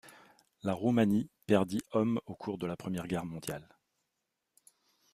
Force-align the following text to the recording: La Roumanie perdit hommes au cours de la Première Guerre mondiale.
La 0.63 0.73
Roumanie 0.73 1.29
perdit 1.45 1.83
hommes 1.91 2.19
au 2.25 2.33
cours 2.33 2.57
de 2.57 2.65
la 2.65 2.75
Première 2.75 3.05
Guerre 3.07 3.23
mondiale. 3.23 3.69